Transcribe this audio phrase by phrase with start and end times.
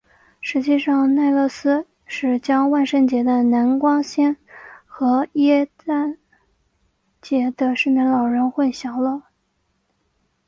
[0.39, 4.35] 实际上奈勒斯是将万圣节的南瓜仙
[4.87, 6.17] 和耶诞
[7.21, 9.29] 节的圣诞老人混淆了。